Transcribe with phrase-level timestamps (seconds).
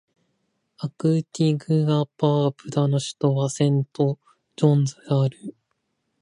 [0.79, 0.91] アン
[1.31, 4.17] ティグア・バーブーダの首都はセント
[4.55, 5.55] ジョンズである